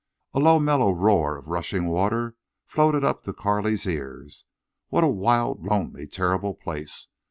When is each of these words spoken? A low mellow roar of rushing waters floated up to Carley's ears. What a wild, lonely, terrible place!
A 0.33 0.39
low 0.39 0.57
mellow 0.57 0.91
roar 0.91 1.37
of 1.37 1.47
rushing 1.49 1.85
waters 1.85 2.33
floated 2.65 3.03
up 3.03 3.21
to 3.21 3.33
Carley's 3.33 3.85
ears. 3.85 4.45
What 4.89 5.03
a 5.03 5.07
wild, 5.07 5.63
lonely, 5.63 6.07
terrible 6.07 6.55
place! 6.55 7.07